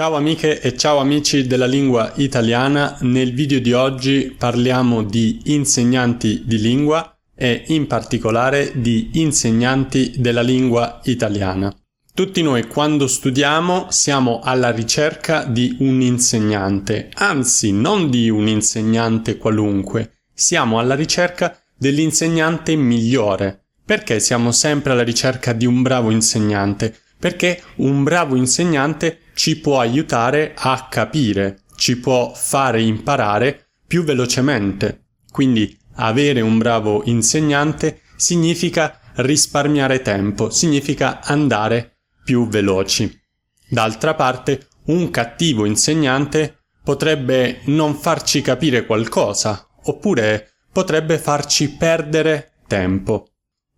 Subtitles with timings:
[0.00, 6.40] Ciao amiche e ciao amici della lingua italiana, nel video di oggi parliamo di insegnanti
[6.46, 11.70] di lingua e in particolare di insegnanti della lingua italiana.
[12.14, 19.36] Tutti noi quando studiamo siamo alla ricerca di un insegnante, anzi non di un insegnante
[19.36, 23.64] qualunque, siamo alla ricerca dell'insegnante migliore.
[23.84, 26.96] Perché siamo sempre alla ricerca di un bravo insegnante?
[27.18, 35.06] Perché un bravo insegnante ci può aiutare a capire, ci può fare imparare più velocemente.
[35.32, 43.18] Quindi avere un bravo insegnante significa risparmiare tempo, significa andare più veloci.
[43.66, 53.30] D'altra parte, un cattivo insegnante potrebbe non farci capire qualcosa, oppure potrebbe farci perdere tempo.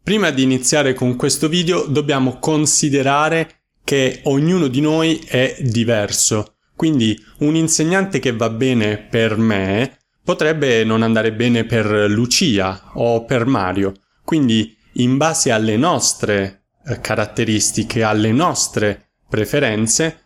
[0.02, 3.61] Prima di iniziare con questo video dobbiamo considerare
[3.92, 6.54] che ognuno di noi è diverso.
[6.74, 13.26] Quindi un insegnante che va bene per me potrebbe non andare bene per Lucia o
[13.26, 13.92] per Mario.
[14.24, 20.20] Quindi in base alle nostre eh, caratteristiche, alle nostre preferenze,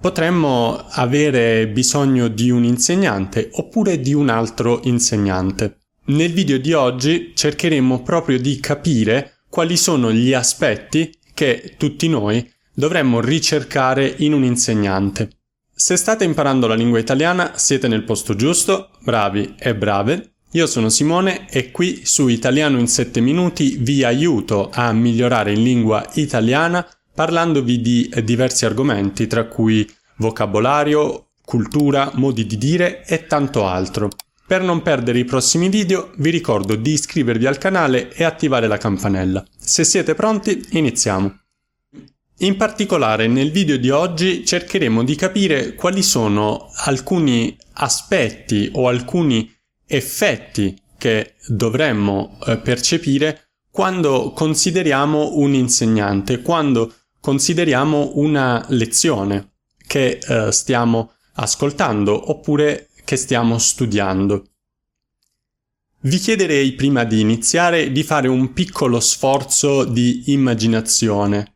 [0.00, 5.76] potremmo avere bisogno di un insegnante oppure di un altro insegnante.
[6.06, 12.50] Nel video di oggi cercheremo proprio di capire quali sono gli aspetti che tutti noi
[12.74, 15.30] dovremmo ricercare in un insegnante.
[15.74, 20.34] Se state imparando la lingua italiana siete nel posto giusto, bravi e brave.
[20.52, 25.62] Io sono Simone e qui su Italiano in 7 minuti vi aiuto a migliorare in
[25.62, 33.66] lingua italiana parlandovi di diversi argomenti tra cui vocabolario, cultura, modi di dire e tanto
[33.66, 34.10] altro.
[34.46, 38.78] Per non perdere i prossimi video vi ricordo di iscrivervi al canale e attivare la
[38.78, 39.44] campanella.
[39.58, 41.41] Se siete pronti iniziamo.
[42.42, 49.48] In particolare nel video di oggi cercheremo di capire quali sono alcuni aspetti o alcuni
[49.86, 59.52] effetti che dovremmo eh, percepire quando consideriamo un insegnante, quando consideriamo una lezione
[59.86, 64.46] che eh, stiamo ascoltando oppure che stiamo studiando.
[66.00, 71.51] Vi chiederei prima di iniziare di fare un piccolo sforzo di immaginazione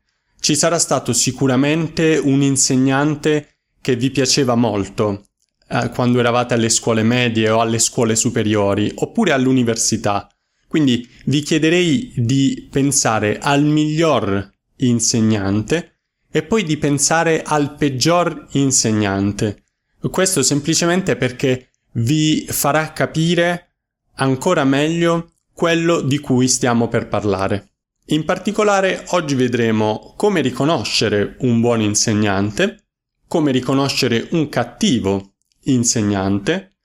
[0.46, 5.24] ci sarà stato sicuramente un insegnante che vi piaceva molto
[5.68, 10.28] eh, quando eravate alle scuole medie o alle scuole superiori oppure all'università.
[10.68, 19.64] Quindi vi chiederei di pensare al miglior insegnante e poi di pensare al peggior insegnante.
[20.08, 23.78] Questo semplicemente perché vi farà capire
[24.18, 27.75] ancora meglio quello di cui stiamo per parlare.
[28.10, 32.84] In particolare oggi vedremo come riconoscere un buon insegnante,
[33.26, 35.32] come riconoscere un cattivo
[35.64, 36.76] insegnante,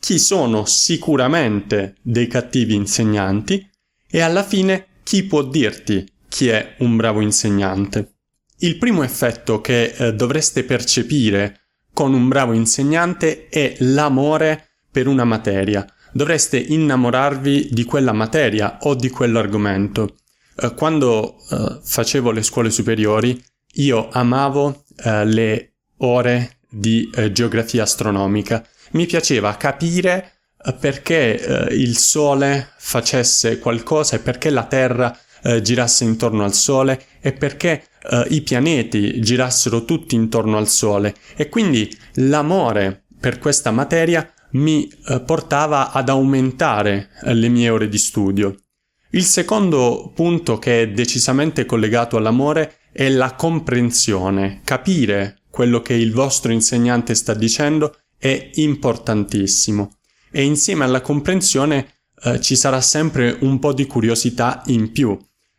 [0.00, 3.68] chi sono sicuramente dei cattivi insegnanti
[4.10, 8.14] e alla fine chi può dirti chi è un bravo insegnante.
[8.60, 11.60] Il primo effetto che eh, dovreste percepire
[11.92, 15.84] con un bravo insegnante è l'amore per una materia.
[16.10, 20.14] Dovreste innamorarvi di quella materia o di quell'argomento.
[20.60, 23.42] Eh, quando uh, facevo le scuole superiori,
[23.74, 28.64] io amavo uh, le ore di geografia astronomica.
[28.92, 30.34] Mi piaceva capire
[30.78, 35.18] perché il Sole facesse qualcosa e perché la Terra
[35.62, 37.86] girasse intorno al Sole e perché
[38.28, 41.16] i pianeti girassero tutti intorno al Sole.
[41.34, 44.88] E quindi l'amore per questa materia mi
[45.26, 48.54] portava ad aumentare le mie ore di studio.
[49.12, 54.60] Il secondo punto che è decisamente collegato all'amore è la comprensione.
[54.62, 59.96] Capire quello che il vostro insegnante sta dicendo è importantissimo.
[60.30, 61.88] E insieme alla comprensione
[62.22, 65.18] eh, ci sarà sempre un po' di curiosità in più.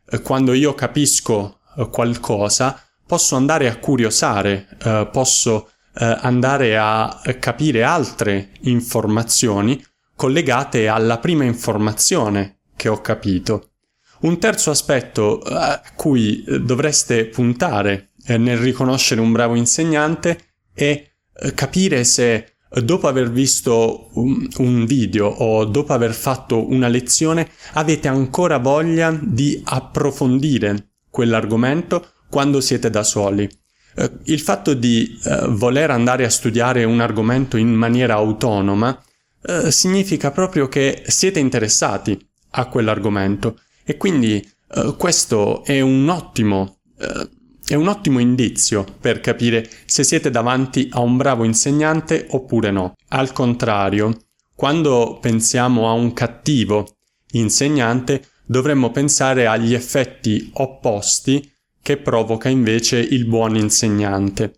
[0.09, 7.83] Eh, quando io capisco eh, qualcosa, posso andare a curiosare, eh, posso andare a capire
[7.83, 9.83] altre informazioni
[10.15, 13.74] collegate alla prima informazione che ho capito.
[14.22, 21.54] Un terzo aspetto a cui dovreste puntare eh, nel riconoscere un bravo insegnante è eh,
[21.54, 28.57] capire se dopo aver visto un, video o dopo aver fatto una lezione avete ancora
[28.57, 33.48] voglia di approfondire quell'argomento quando siete da soli.
[33.95, 39.00] Eh, il fatto di eh, voler andare a studiare un argomento in maniera autonoma
[39.44, 46.77] eh, significa proprio che siete interessati a quell'argomento e quindi eh, questo è un ottimo
[46.98, 47.30] eh,
[47.71, 52.95] è un ottimo indizio per capire se siete davanti a un bravo insegnante oppure no.
[53.09, 56.98] Al contrario, quando pensiamo a un cattivo
[57.31, 61.50] insegnante, dovremmo pensare agli effetti opposti
[61.81, 64.57] che provoca invece il buon insegnante.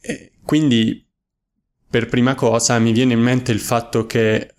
[0.00, 1.06] E quindi,
[1.90, 4.52] per prima cosa, mi viene in mente il fatto che eh,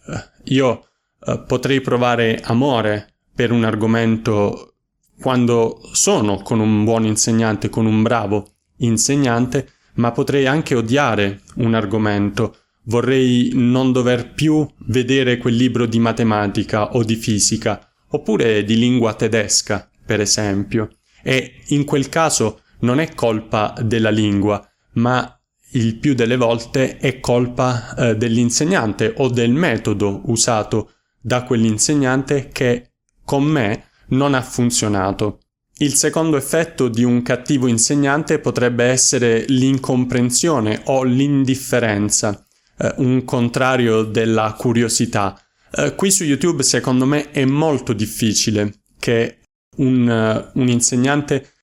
[0.44, 0.90] io
[1.26, 4.76] eh, potrei provare amore per un argomento
[5.20, 11.74] quando sono con un buon insegnante, con un bravo insegnante, ma potrei anche odiare un
[11.74, 12.58] argomento.
[12.86, 19.14] Vorrei non dover più vedere quel libro di matematica o di fisica, oppure di lingua
[19.14, 20.90] tedesca, per esempio.
[21.24, 24.62] E in quel caso non è colpa della lingua,
[24.96, 25.40] ma
[25.72, 30.92] il più delle volte è colpa eh, dell'insegnante o del metodo usato
[31.24, 32.92] da quell'insegnante che
[33.24, 35.40] con me non ha funzionato.
[35.78, 42.46] Il secondo effetto di un cattivo insegnante potrebbe essere l'incomprensione o l'indifferenza,
[42.78, 45.40] eh, un contrario della curiosità.
[45.72, 49.40] Eh, qui su YouTube secondo me è molto difficile che
[49.78, 51.54] un, uh, un insegnante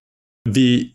[0.48, 0.92] vi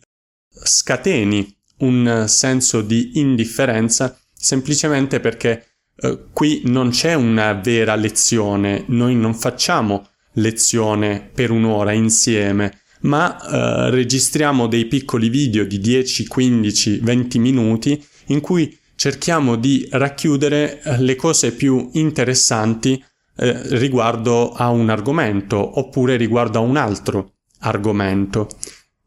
[0.50, 9.14] scateni un senso di indifferenza semplicemente perché uh, qui non c'è una vera lezione, noi
[9.14, 16.98] non facciamo lezione per un'ora insieme, ma uh, registriamo dei piccoli video di 10, 15,
[16.98, 23.02] 20 minuti in cui cerchiamo di racchiudere le cose più interessanti
[23.38, 28.48] eh, riguardo a un argomento oppure riguardo a un altro argomento.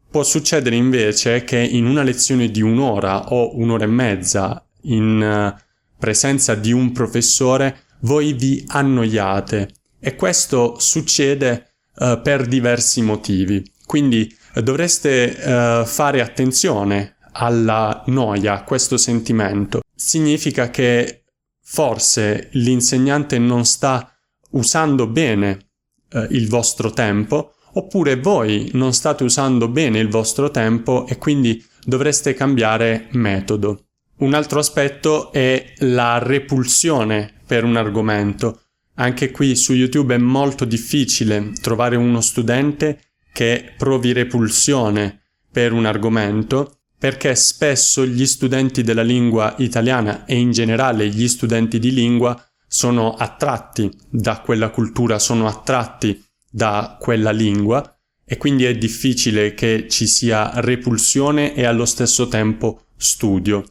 [0.08, 5.69] Può succedere invece che in una lezione di un'ora o un'ora e mezza in uh,
[6.00, 9.68] presenza di un professore voi vi annoiate
[10.00, 13.62] e questo succede uh, per diversi motivi.
[13.86, 19.82] Quindi uh, dovreste fare attenzione alla noia, a questo sentimento.
[19.94, 21.24] Significa che
[21.62, 24.12] forse l'insegnante non sta
[24.50, 25.68] usando bene
[26.12, 31.64] eh, il vostro tempo, oppure voi non state usando bene il vostro tempo e quindi
[31.84, 33.89] dovreste cambiare metodo.
[34.20, 38.64] Un altro aspetto è la repulsione per un argomento.
[38.96, 43.00] Anche qui su YouTube è molto difficile trovare uno studente
[43.32, 50.52] che provi repulsione per un argomento perché spesso gli studenti della lingua italiana e in
[50.52, 52.38] generale gli studenti di lingua
[52.68, 59.86] sono attratti da quella cultura, sono attratti da quella lingua e quindi è difficile che
[59.88, 63.64] ci sia repulsione e allo stesso tempo studio.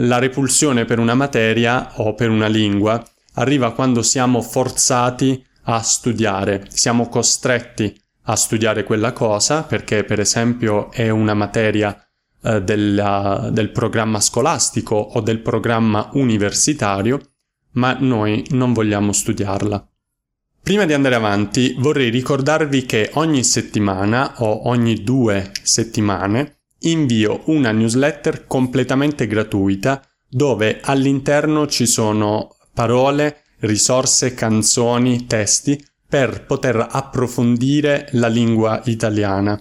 [0.00, 3.02] La repulsione per una materia o per una lingua
[3.34, 10.92] arriva quando siamo forzati a studiare, siamo costretti a studiare quella cosa perché per esempio
[10.92, 11.98] è una materia
[12.42, 17.18] eh, della, del programma scolastico o del programma universitario
[17.72, 19.88] ma noi non vogliamo studiarla.
[20.62, 27.72] Prima di andare avanti vorrei ricordarvi che ogni settimana o ogni due settimane invio una
[27.72, 38.28] newsletter completamente gratuita dove all'interno ci sono parole, risorse, canzoni, testi per poter approfondire la
[38.28, 39.60] lingua italiana.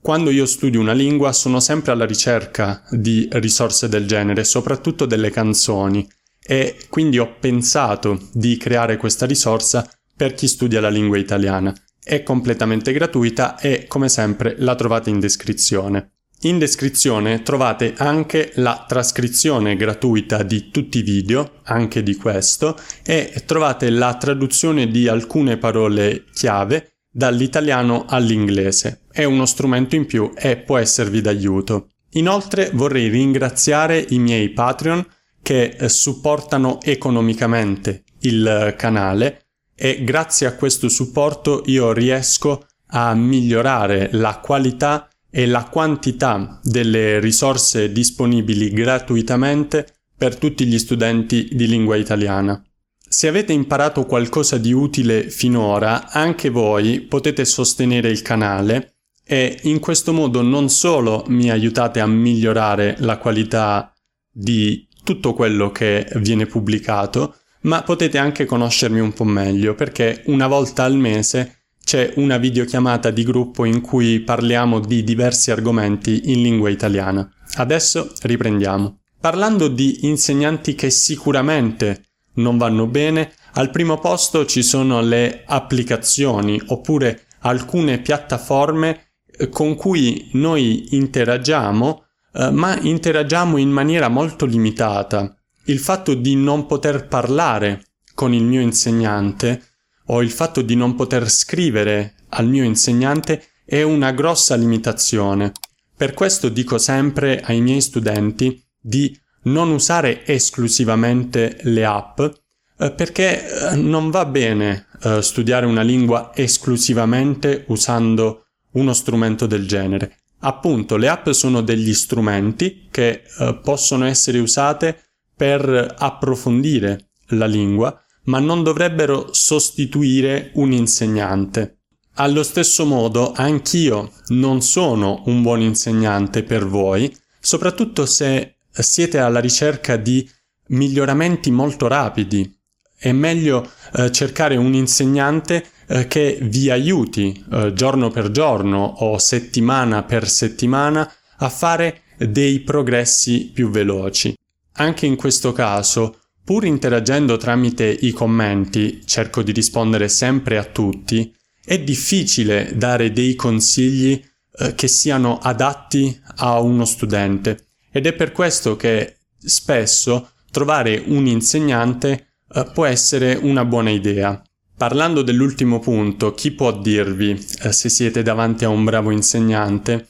[0.00, 5.30] Quando io studio una lingua sono sempre alla ricerca di risorse del genere, soprattutto delle
[5.30, 6.08] canzoni
[6.44, 11.72] e quindi ho pensato di creare questa risorsa per chi studia la lingua italiana.
[12.02, 16.11] È completamente gratuita e come sempre la trovate in descrizione.
[16.44, 23.44] In descrizione trovate anche la trascrizione gratuita di tutti i video, anche di questo, e
[23.46, 29.02] trovate la traduzione di alcune parole chiave dall'italiano all'inglese.
[29.12, 31.90] È uno strumento in più e può esservi d'aiuto.
[32.14, 35.06] Inoltre vorrei ringraziare i miei Patreon
[35.42, 39.44] che eh, supportano economicamente il eh, canale
[39.76, 47.18] e grazie a questo supporto io riesco a migliorare la qualità e la quantità delle
[47.18, 52.62] risorse disponibili gratuitamente per tutti gli studenti di lingua italiana.
[53.08, 59.80] Se avete imparato qualcosa di utile finora, anche voi potete sostenere il canale e in
[59.80, 63.90] questo modo non solo mi aiutate a migliorare la qualità
[64.30, 70.46] di tutto quello che viene pubblicato, ma potete anche conoscermi un po' meglio perché una
[70.46, 76.42] volta al mese c'è una videochiamata di gruppo in cui parliamo di diversi argomenti in
[76.42, 77.28] lingua italiana.
[77.54, 79.00] Adesso riprendiamo.
[79.20, 86.60] Parlando di insegnanti che sicuramente non vanno bene, al primo posto ci sono le applicazioni
[86.66, 95.36] oppure alcune piattaforme eh, con cui noi interagiamo, eh, ma interagiamo in maniera molto limitata.
[95.66, 97.84] Il fatto di non poter parlare
[98.14, 99.71] con il mio insegnante
[100.12, 105.52] o il fatto di non poter scrivere al mio insegnante è una grossa limitazione.
[105.96, 113.70] Per questo dico sempre ai miei studenti di non usare esclusivamente le app eh, perché
[113.70, 120.18] eh, non va bene eh, studiare una lingua esclusivamente usando uno strumento del genere.
[120.40, 123.22] Appunto, le app sono degli strumenti che
[123.62, 124.98] possono essere usate
[125.36, 131.78] per approfondire la lingua, ma non dovrebbero sostituire un insegnante.
[132.16, 139.40] Allo stesso modo, anch'io non sono un buon insegnante per voi, soprattutto se siete alla
[139.40, 140.28] ricerca di
[140.68, 142.58] miglioramenti molto rapidi.
[142.96, 149.18] È meglio eh, cercare un insegnante eh, che vi aiuti eh, giorno per giorno o
[149.18, 154.36] settimana per settimana a fare dei progressi più veloci.
[154.74, 161.34] Anche in questo caso, pur interagendo tramite i commenti, cerco di rispondere sempre a tutti,
[161.64, 164.20] è difficile dare dei consigli
[164.58, 171.26] eh, che siano adatti a uno studente ed è per questo che spesso trovare un
[171.26, 174.42] insegnante eh, può essere una buona idea.
[174.76, 177.30] Parlando dell'ultimo punto, chi può dirvi
[177.62, 180.08] eh, se siete davanti a un bravo insegnante?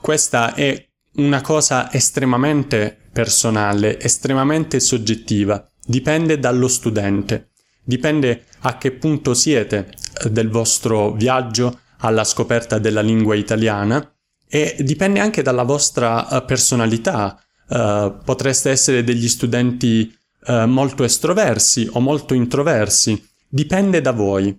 [0.00, 7.52] Questa è una cosa estremamente personale, estremamente soggettiva, dipende dallo studente,
[7.82, 9.88] dipende a che punto siete
[10.22, 14.14] eh, del vostro viaggio alla scoperta della lingua italiana
[14.46, 17.42] e dipende anche dalla vostra eh, personalità.
[17.70, 20.10] Uh, potreste essere degli studenti
[20.46, 24.58] uh, molto estroversi o molto introversi, dipende da voi.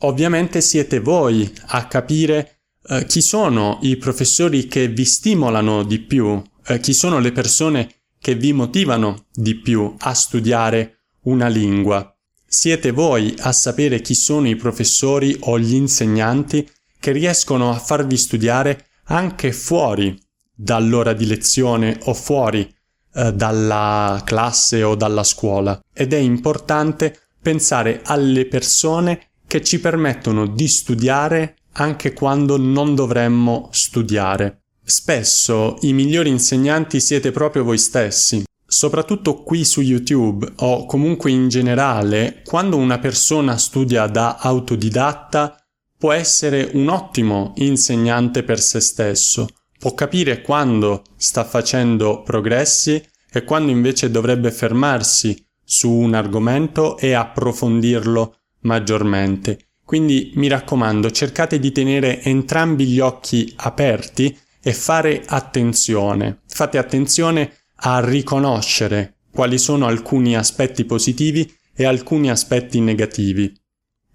[0.00, 6.40] Ovviamente siete voi a capire eh, chi sono i professori che vi stimolano di più,
[6.80, 7.95] chi sono le persone
[8.26, 12.12] che vi motivano di più a studiare una lingua.
[12.44, 16.68] Siete voi a sapere chi sono i professori o gli insegnanti
[16.98, 20.20] che riescono a farvi studiare anche fuori
[20.52, 22.68] dall'ora di lezione o fuori
[23.14, 25.80] eh, dalla classe o dalla scuola.
[25.92, 33.68] Ed è importante pensare alle persone che ci permettono di studiare anche quando non dovremmo
[33.70, 34.62] studiare.
[34.88, 38.44] Spesso i migliori insegnanti siete proprio voi stessi.
[38.64, 45.56] Soprattutto qui su YouTube o comunque in generale, quando una persona studia da autodidatta,
[45.98, 49.48] può essere un ottimo insegnante per se stesso.
[49.76, 57.12] Può capire quando sta facendo progressi e quando invece dovrebbe fermarsi su un argomento e
[57.12, 59.70] approfondirlo maggiormente.
[59.84, 66.40] Quindi mi raccomando, cercate di tenere entrambi gli occhi aperti e fare attenzione.
[66.48, 73.54] Fate attenzione a riconoscere quali sono alcuni aspetti positivi e alcuni aspetti negativi.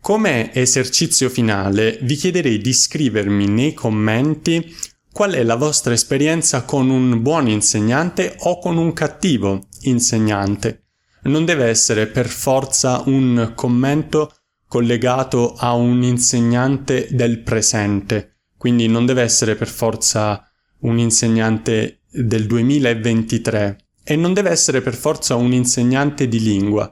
[0.02, 4.76] Come esercizio finale vi chiederei di scrivermi nei commenti
[5.10, 10.88] qual è la vostra esperienza con un buon insegnante o con un cattivo insegnante.
[11.24, 14.34] Non deve essere per forza un commento
[14.68, 18.31] collegato a un insegnante del presente,
[18.62, 20.48] quindi non deve essere per forza
[20.82, 26.88] un insegnante del 2023 e non deve essere per forza un insegnante di lingua.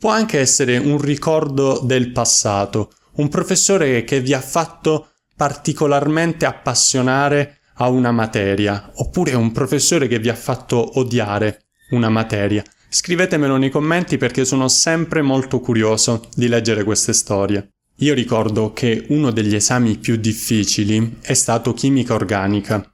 [0.00, 7.60] Può anche essere un ricordo del passato, un professore che vi ha fatto particolarmente appassionare
[7.74, 12.64] a una materia, oppure un professore che vi ha fatto odiare una materia.
[12.88, 17.71] Scrivetemelo nei commenti perché sono sempre molto curioso di leggere queste storie.
[18.02, 22.84] Io ricordo che uno degli esami più difficili è stato chimica organica.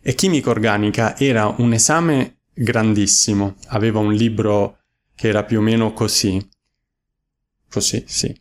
[0.00, 4.78] E chimica organica era un esame grandissimo, aveva un libro
[5.16, 6.40] che era più o meno così.
[7.68, 8.32] Così, sì.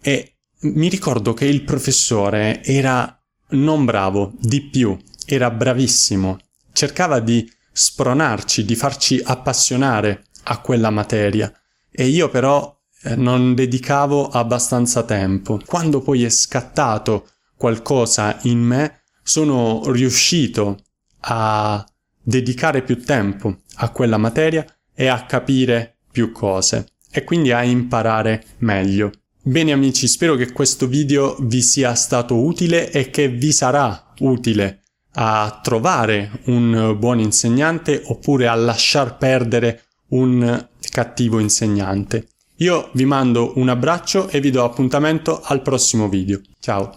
[0.00, 6.38] E mi ricordo che il professore era non bravo, di più, era bravissimo.
[6.72, 11.52] Cercava di spronarci, di farci appassionare a quella materia
[11.90, 12.79] e io però
[13.16, 15.60] non dedicavo abbastanza tempo.
[15.64, 20.78] Quando poi è scattato qualcosa in me, sono riuscito
[21.20, 21.84] a
[22.22, 24.64] dedicare più tempo a quella materia
[24.94, 29.10] e a capire più cose e quindi a imparare meglio.
[29.42, 34.82] Bene amici, spero che questo video vi sia stato utile e che vi sarà utile
[35.14, 42.28] a trovare un buon insegnante oppure a lasciar perdere un cattivo insegnante.
[42.60, 46.40] Io vi mando un abbraccio e vi do appuntamento al prossimo video.
[46.58, 46.94] Ciao!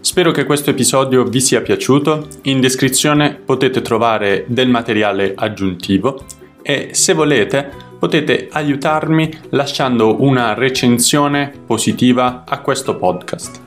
[0.00, 2.26] Spero che questo episodio vi sia piaciuto.
[2.42, 6.24] In descrizione potete trovare del materiale aggiuntivo
[6.60, 13.60] e se volete potete aiutarmi lasciando una recensione positiva a questo podcast.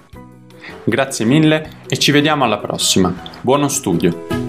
[0.84, 3.16] Grazie mille e ci vediamo alla prossima.
[3.40, 4.45] Buono studio!